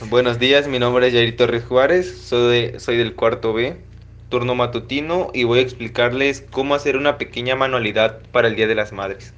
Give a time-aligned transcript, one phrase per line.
[0.00, 3.86] Buenos días, mi nombre es Yair Torres Juárez, soy, de- soy del cuarto B,
[4.28, 8.74] turno matutino, y voy a explicarles cómo hacer una pequeña manualidad para el Día de
[8.74, 9.34] las Madres.